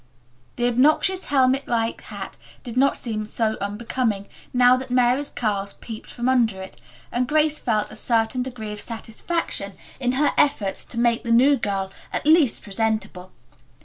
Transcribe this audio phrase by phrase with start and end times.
[0.55, 6.09] The obnoxious helmet like hat did not seem so unbecoming, now that Mary's curls peeped
[6.09, 6.81] from under it,
[7.11, 11.55] and Grace felt a certain degree of satisfaction in her efforts to make the new
[11.55, 13.31] girl at least presentable.